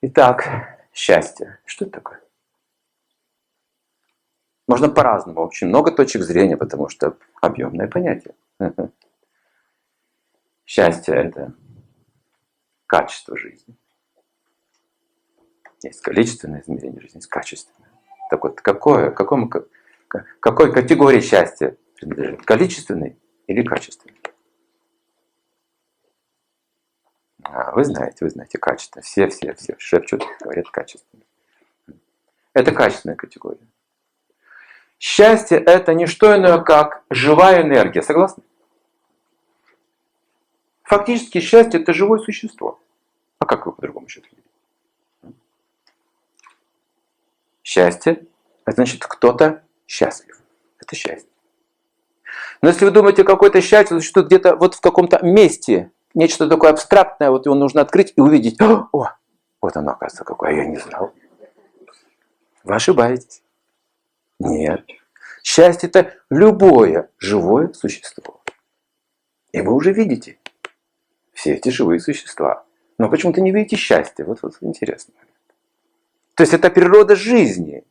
[0.00, 1.58] Итак, счастье.
[1.64, 2.22] Что это такое?
[4.68, 8.34] Можно по-разному, очень много точек зрения, потому что объемное понятие.
[10.66, 11.54] Счастье– это
[12.86, 13.74] качество жизни.
[15.82, 17.90] Есть количественное измерение жизни, есть качественное.
[18.30, 19.50] Так вот, какое, какому,
[20.08, 22.44] какой категории счастья принадлежит?
[22.44, 24.20] Количественный или качественный?
[27.37, 27.37] А,
[27.74, 29.02] вы знаете, вы знаете, качество.
[29.02, 31.22] Все, все, все шепчут, говорят качественно.
[32.52, 33.66] Это качественная категория.
[34.98, 38.02] Счастье– это не что иное, как живая энергия.
[38.02, 38.42] Согласны?
[40.82, 42.80] Фактически счастье– это живое существо.
[43.38, 44.22] А как его по-другому еще?
[47.62, 48.26] Счастье–
[48.64, 50.40] это значит, кто-то счастлив.
[50.80, 51.30] Это счастье.
[52.60, 57.30] Но если вы думаете, какое-то счастье, что где-то вот в каком-то месте, нечто такое абстрактное,
[57.30, 58.60] вот его нужно открыть и увидеть.
[58.92, 59.10] О,
[59.60, 61.12] вот оно, оказывается, какое, я не знал.
[62.64, 63.42] Вы ошибаетесь.
[64.38, 64.84] Нет.
[65.42, 68.42] Счастье– это любое живое существо.
[69.52, 70.38] И вы уже видите
[71.32, 72.64] все эти живые существа.
[72.98, 74.24] Но почему-то не видите счастья.
[74.24, 75.14] Вот, вот интересно.
[76.34, 77.84] То есть это природа жизни.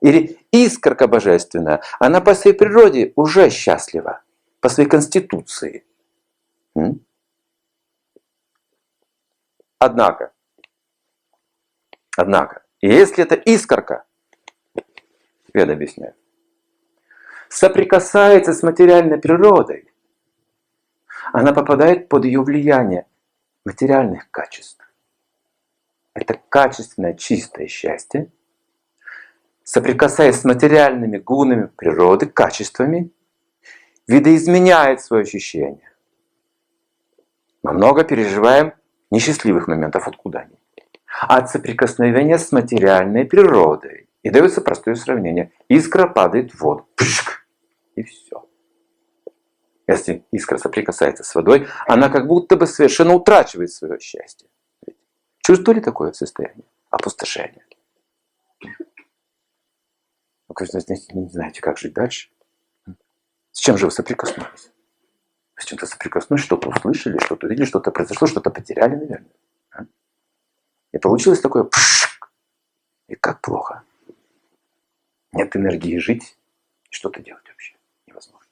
[0.00, 1.82] Или искорка божественная.
[1.98, 4.22] Она по своей природе уже счастлива.
[4.60, 5.84] По своей конституции.
[9.84, 10.32] Однако,
[12.16, 14.06] однако, если это искорка,
[15.52, 16.14] я объясняю,
[17.50, 19.92] соприкасается с материальной природой,
[21.34, 23.06] она попадает под ее влияние
[23.66, 24.82] материальных качеств.
[26.14, 28.32] Это качественное, чистое счастье,
[29.64, 33.10] соприкасаясь с материальными гунами природы, качествами,
[34.06, 35.92] видоизменяет свое ощущение.
[37.62, 38.72] Мы много переживаем
[39.14, 40.56] несчастливых моментов, откуда они?
[41.20, 44.08] От соприкосновения с материальной природой.
[44.22, 45.52] И дается простое сравнение.
[45.68, 46.88] Искра падает в воду.
[46.96, 47.46] Пшк,
[47.94, 48.48] и все.
[49.86, 54.48] Если искра соприкасается с водой, она как будто бы совершенно утрачивает свое счастье.
[55.38, 56.64] Чувствовали такое состояние?
[56.90, 57.66] Опустошение.
[60.48, 60.66] Вы
[61.20, 62.30] не знаете, как жить дальше.
[63.50, 64.70] С чем же вы соприкоснулись?
[65.64, 69.30] С чем-то соприкоснулись, что-то услышали, что-то увидели, что-то произошло, что-то потеряли, наверное.
[69.72, 69.84] А?
[70.92, 71.70] И получилось такое.
[73.08, 73.82] И как плохо.
[75.32, 76.36] Нет энергии жить
[76.90, 77.76] что-то делать вообще
[78.06, 78.46] невозможно.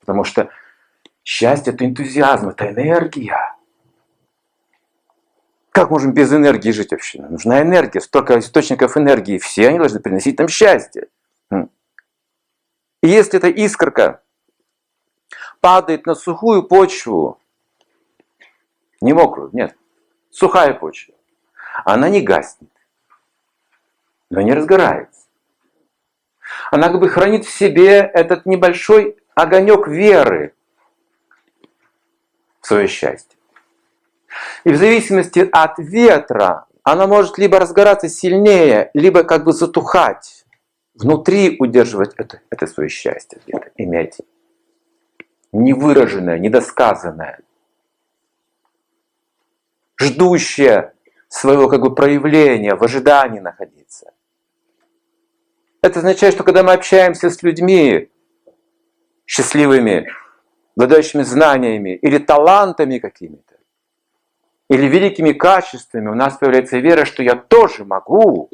[0.00, 0.50] Потому что
[1.24, 3.56] счастье– это энтузиазм, это энергия.
[5.70, 7.22] Как можем без энергии жить вообще?
[7.22, 9.38] Нужна энергия, столько источников энергии.
[9.38, 11.08] Все они должны приносить нам счастье.
[11.50, 14.22] И если эта искорка
[15.66, 17.40] падает на сухую почву,
[19.00, 19.76] не мокрую, нет,
[20.30, 21.16] сухая почва,
[21.84, 22.70] она не гаснет,
[24.30, 25.22] но не разгорается.
[26.70, 30.54] Она как бы хранит в себе этот небольшой огонек веры
[32.60, 33.36] в свое счастье.
[34.62, 40.44] И в зависимости от ветра она может либо разгораться сильнее, либо как бы затухать.
[40.94, 44.20] Внутри удерживать это, это свое счастье где-то, иметь
[45.52, 47.40] невыраженное, недосказанное,
[50.00, 50.92] ждущее
[51.28, 54.12] своего как бы проявления, в ожидании находиться.
[55.82, 58.10] Это означает, что когда мы общаемся с людьми
[59.26, 60.08] счастливыми,
[60.76, 63.54] обладающими знаниями или талантами какими-то,
[64.68, 68.50] или великими качествами, у нас появляется вера, что я тоже могу.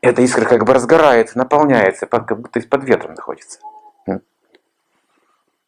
[0.00, 3.60] Эта искра как бы разгорается, наполняется, как будто из-под ветром находится.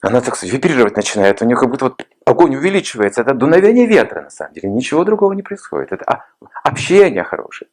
[0.05, 3.23] Она, так сказать, вибрировать начинает, у нее как будто вот огонь увеличивается.
[3.23, 4.69] Это дуновение ветра, на самом деле.
[4.69, 5.93] Ничего другого не происходит.
[5.93, 6.25] Это
[6.63, 7.71] общение хорошее.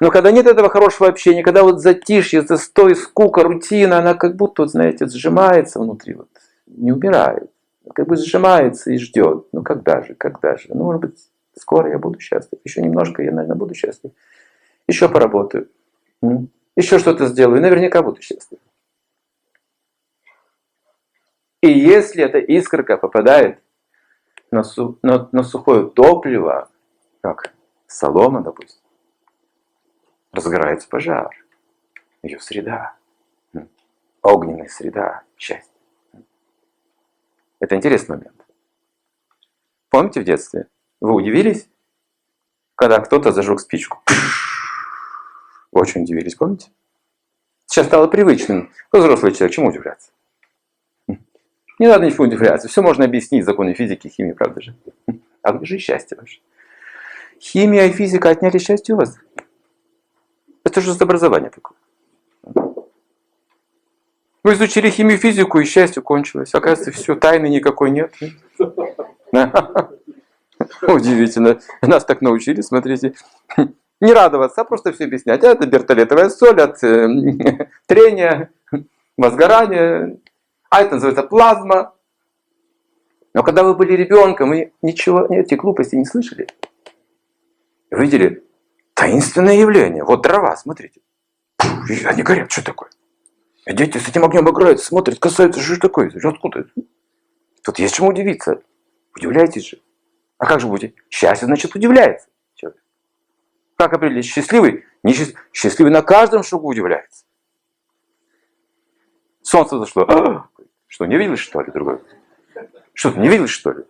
[0.00, 4.62] Но когда нет этого хорошего общения, когда вот затишье, застой, скука, рутина, она как будто,
[4.62, 6.28] вот, знаете, сжимается внутри, вот,
[6.66, 7.50] не умирает.
[7.94, 9.46] Как бы сжимается и ждет.
[9.52, 10.66] Ну когда же, когда же?
[10.68, 11.18] Ну, может быть,
[11.58, 12.60] скоро я буду счастлив.
[12.64, 14.12] Еще немножко я, наверное, буду счастлив.
[14.86, 15.68] Еще поработаю.
[16.76, 17.60] Еще что-то сделаю.
[17.62, 18.58] Наверняка буду счастлив.
[21.60, 23.60] И если эта искорка попадает
[24.50, 26.70] на, су, на, на сухое топливо,
[27.20, 27.52] как
[27.86, 28.80] солома, допустим,
[30.32, 31.30] разгорается пожар.
[32.22, 32.96] Ее среда.
[34.22, 35.72] Огненная среда счастья.
[37.60, 38.44] Это интересный момент.
[39.90, 40.68] Помните в детстве?
[41.00, 41.68] Вы удивились,
[42.74, 44.02] когда кто-то зажег спичку?
[45.72, 46.70] Вы очень удивились, помните?
[47.66, 48.72] Сейчас стало привычным.
[48.92, 50.12] Взрослый человек, чему удивляться?
[51.78, 52.68] Не надо ничего удивляться.
[52.68, 54.74] Все можно объяснить законы физики, химии, правда же?
[55.42, 56.40] А где же счастье ваше?
[57.40, 59.16] Химия и физика отняли счастье у вас.
[60.64, 61.78] Это же образование такое.
[64.42, 66.54] Вы изучили химию, физику, и счастье кончилось.
[66.54, 68.12] Оказывается, все, тайны никакой нет.
[70.82, 71.60] Удивительно.
[71.82, 73.14] Нас так научили, смотрите.
[74.00, 75.42] Не радоваться, а просто все объяснять.
[75.42, 78.50] Это бертолетовая соль от э, трения,
[79.16, 80.18] возгорания.
[80.70, 81.94] А это называется плазма.
[83.34, 86.46] Но когда вы были ребенком, вы ничего, эти глупости не слышали.
[87.90, 88.44] Видели
[88.94, 90.04] таинственное явление.
[90.04, 91.00] Вот дрова, смотрите.
[92.04, 92.90] Они горят, что такое?
[93.66, 96.10] И дети с этим огнем играют, смотрят, касаются, что такое?
[96.22, 96.70] Откуда это?
[97.62, 98.62] Тут есть чему удивиться.
[99.14, 99.82] Удивляйтесь же.
[100.38, 100.94] А как же будете?
[101.10, 102.82] Счастье, значит, удивляется человек.
[103.76, 104.24] Как определить?
[104.24, 104.84] Счастливый?
[105.02, 105.14] Не
[105.52, 107.24] счастливый на каждом шагу удивляется.
[109.48, 110.02] Солнце зашло.
[110.02, 110.46] А,
[110.88, 112.02] что, не видели, что ли, другой?
[112.92, 113.84] Что, не видел, что ли?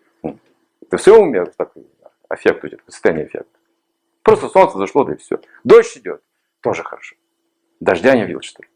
[0.88, 1.84] Ты все умел такой
[2.31, 3.58] эффект тебя, состояние эффекта.
[4.22, 5.40] Просто солнце зашло, да и все.
[5.64, 6.22] Дождь идет,
[6.60, 7.16] тоже хорошо.
[7.81, 8.69] Дождя не видел, что ли?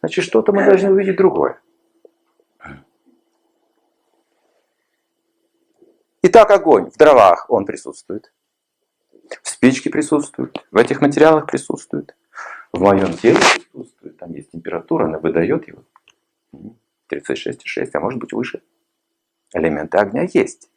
[0.00, 1.60] Значит, что-то мы должны увидеть другое.
[6.22, 8.32] Итак, огонь в дровах, он присутствует.
[9.42, 12.16] В спичке присутствует, в этих материалах присутствует.
[12.72, 15.84] В моем теле присутствует, там есть температура, она выдает его.
[17.10, 18.62] 36,6, а может быть выше.
[19.52, 20.70] Элементы огня есть.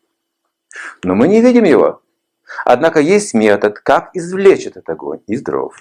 [1.04, 2.02] Но мы не видим его.
[2.66, 5.76] Однако есть метод, как извлечь этот огонь из дров.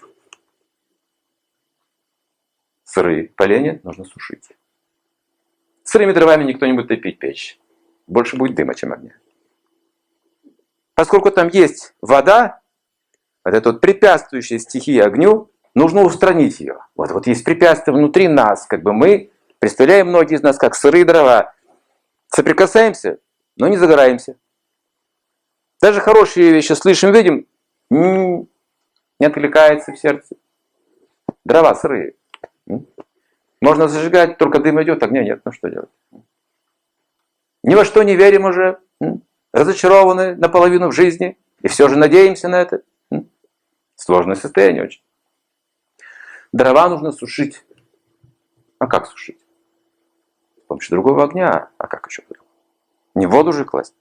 [2.84, 4.48] Сырые поленья нужно сушить.
[5.84, 7.58] Сырыми дровами никто не будет топить печь.
[8.06, 9.16] Больше будет дыма, чем огня.
[10.94, 12.60] Поскольку там есть вода,
[13.44, 16.80] вот эта вот препятствующая стихия огню, нужно устранить ее.
[16.94, 21.04] Вот, вот есть препятствие внутри нас, как бы мы, представляем многие из нас, как сырые
[21.04, 21.54] дрова,
[22.28, 23.18] соприкасаемся,
[23.56, 24.36] но не загораемся.
[25.80, 27.46] Даже хорошие вещи слышим, видим,
[27.90, 28.46] не
[29.26, 30.36] откликается в сердце.
[31.44, 32.14] Дрова сырые.
[33.60, 35.90] Можно зажигать, только дым идет, огня нет, ну что делать?
[37.62, 38.78] Ни во что не верим уже
[39.52, 42.82] разочарованы наполовину в жизни, и все же надеемся на это.
[43.96, 45.02] Сложное состояние очень.
[46.52, 47.64] Дрова нужно сушить.
[48.78, 49.40] А как сушить?
[50.56, 51.70] С помощью другого огня.
[51.78, 52.22] А как еще?
[53.14, 53.94] Не в воду же класть.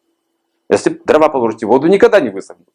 [0.69, 2.69] Если дрова положите в воду, никогда не высохнут.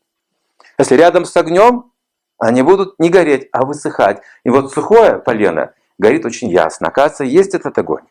[0.79, 1.93] Если рядом с огнем,
[2.39, 4.23] они будут не гореть, а высыхать.
[4.45, 6.89] И вот сухое полено горит очень ясно.
[6.89, 8.05] Оказывается, есть этот огонь.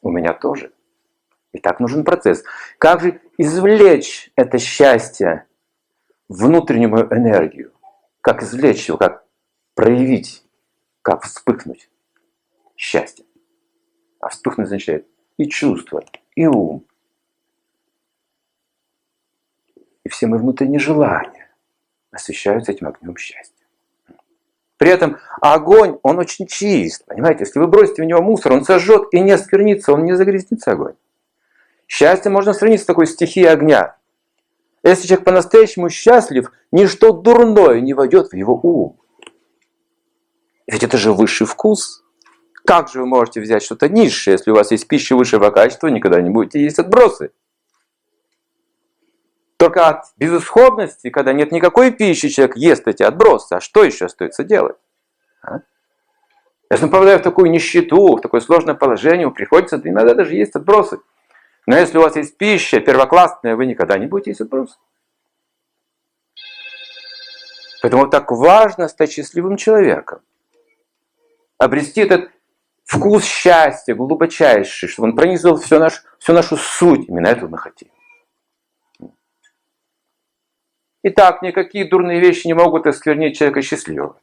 [0.00, 0.72] У меня тоже.
[1.52, 2.42] И так нужен процесс.
[2.78, 5.46] Как же извлечь это счастье,
[6.28, 7.72] внутреннюю энергию?
[8.20, 9.24] Как извлечь его, как
[9.74, 10.44] проявить,
[11.02, 11.88] как вспыхнуть
[12.76, 13.24] счастье?
[14.20, 15.06] А вспыхнуть означает
[15.36, 16.04] и чувство,
[16.34, 16.84] и ум,
[20.04, 21.50] и все мои внутренние желания
[22.10, 23.54] освещаются этим огнем счастья.
[24.76, 27.04] При этом огонь, он очень чист.
[27.04, 30.72] Понимаете, если вы бросите в него мусор, он сожжет и не осквернится, он не загрязнится
[30.72, 30.94] огонь.
[31.86, 33.96] Счастье можно сравнить с такой стихией огня.
[34.82, 38.99] Если человек по-настоящему счастлив, ничто дурное не войдет в его ум.
[40.70, 42.04] Ведь это же высший вкус.
[42.64, 46.20] Как же вы можете взять что-то низшее, если у вас есть пища высшего качества, никогда
[46.20, 47.32] не будете есть отбросы?
[49.56, 53.54] Только от безысходности, когда нет никакой пищи, человек ест эти отбросы.
[53.54, 54.76] А что еще остается делать?
[55.42, 55.58] А?
[56.70, 61.00] Если он попадает в такую нищету, в такое сложное положение, приходится, иногда даже есть отбросы.
[61.66, 64.78] Но если у вас есть пища первоклассная, вы никогда не будете есть отброс.
[67.82, 70.20] Поэтому так важно стать счастливым человеком.
[71.60, 72.30] Обрести этот
[72.84, 77.08] вкус счастья глубочайший, чтобы он пронизывал всю, наш, всю нашу суть.
[77.08, 77.88] Именно этого мы хотим.
[81.02, 84.18] Итак, никакие дурные вещи не могут осквернить человека счастливого.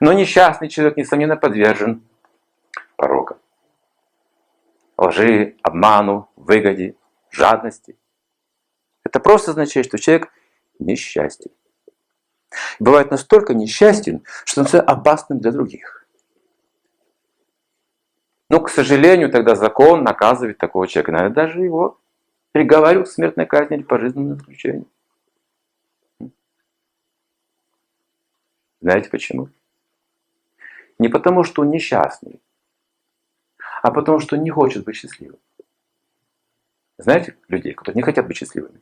[0.00, 2.02] Но несчастный человек, несомненно, подвержен
[2.96, 3.38] порокам
[5.00, 6.94] лжи, обману, выгоде,
[7.30, 7.96] жадности.
[9.04, 10.28] Это просто означает, что человек
[10.78, 11.50] несчастен.
[12.78, 15.99] Бывает настолько несчастен, что он становится опасным для других.
[18.50, 21.12] Но, к сожалению, тогда закон наказывает такого человека.
[21.12, 22.00] Наверное, даже его
[22.50, 24.86] приговаривают к смертной казни или пожизненному заключению.
[28.80, 29.50] Знаете почему?
[30.98, 32.42] Не потому, что он несчастный,
[33.82, 35.38] а потому что не хочет быть счастливым.
[36.98, 38.80] Знаете людей, которые не хотят быть счастливыми?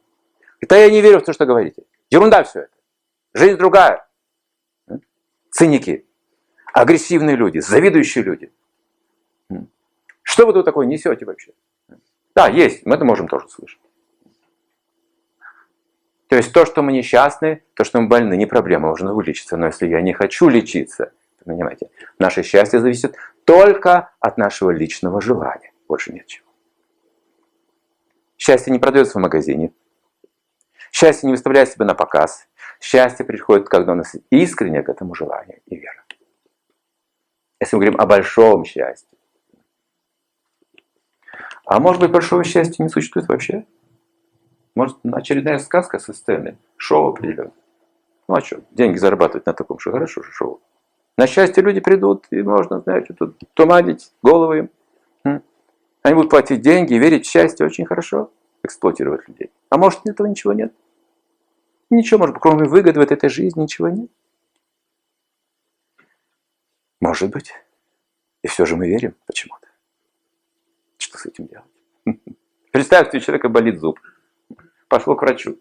[0.60, 1.84] Это я не верю в то, что говорите.
[2.10, 2.76] Ерунда все это.
[3.34, 4.08] Жизнь другая.
[5.50, 6.06] Циники,
[6.72, 8.50] агрессивные люди, завидующие люди.
[10.38, 11.50] Что вы тут такое несете вообще?
[12.32, 13.80] Да, есть, мы это можем тоже слышать.
[16.28, 19.56] То есть то, что мы несчастны, то, что мы больны, не проблема, можно вылечиться.
[19.56, 21.10] Но если я не хочу лечиться,
[21.44, 21.90] понимаете,
[22.20, 25.72] наше счастье зависит только от нашего личного желания.
[25.88, 26.46] Больше нет чего.
[28.36, 29.72] Счастье не продается в магазине.
[30.92, 32.46] Счастье не выставляет себя на показ.
[32.80, 36.04] Счастье приходит, когда у нас искренне к этому желание и вера.
[37.60, 39.17] Если мы говорим о большом счастье.
[41.68, 43.66] А может быть, большого счастья не существует вообще?
[44.74, 47.52] Может, очередная сказка со сцены, шоу определенно.
[48.26, 50.62] Ну а что, деньги зарабатывать на таком шоу, хорошо же шоу.
[51.18, 54.70] На счастье люди придут, и можно, знаете, тут туманить головы
[55.24, 55.42] им.
[56.02, 58.32] Они будут платить деньги, верить в счастье, очень хорошо
[58.62, 59.50] эксплуатировать людей.
[59.68, 60.72] А может, этого ничего нет?
[61.90, 64.10] Ничего, может, кроме выгоды в этой жизни ничего нет.
[67.02, 67.52] Может быть.
[68.42, 69.67] И все же мы верим почему-то.
[71.08, 71.64] Что с этим делать?
[72.70, 73.98] Представьте, у человека болит зуб.
[74.88, 75.58] Пошел к врачу.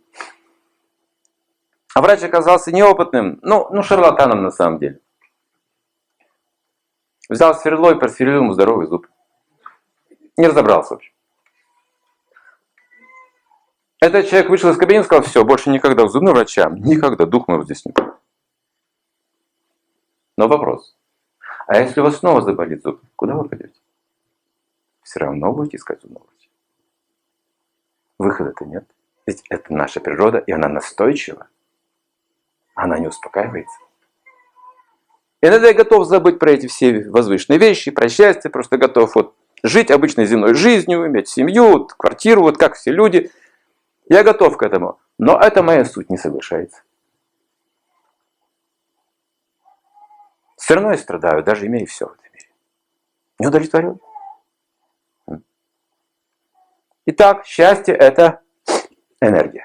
[1.95, 4.99] А врач оказался неопытным, ну, ну шарлатаном на самом деле.
[7.29, 9.07] Взял сверло и просверлил ему здоровый зуб.
[10.35, 11.13] Не разобрался вообще.
[14.01, 17.47] Этот человек вышел из кабинета и сказал, все, больше никогда в зубного врача, никогда, дух
[17.47, 18.15] мой вот здесь не будет.
[20.35, 20.95] Но вопрос,
[21.67, 23.76] а если у вас снова заболит зуб, куда вы пойдете?
[25.07, 26.49] Все равно будете искать врача.
[28.19, 28.83] Выхода-то нет.
[29.25, 31.47] Ведь это наша природа, и она настойчива.
[32.75, 33.77] Она не успокаивается.
[35.41, 39.33] Иногда я готов забыть про эти все возвышенные вещи, про счастье, просто готов вот
[39.63, 43.31] жить обычной земной жизнью, иметь семью, квартиру, вот как все люди.
[44.09, 46.81] Я готов к этому, но это моя суть не соглашается.
[50.57, 52.49] Все равно я страдаю, даже имея все в этом мире.
[53.39, 53.99] Не удовлетворен.
[57.09, 58.41] Итак, счастье– это
[59.21, 59.56] энергия.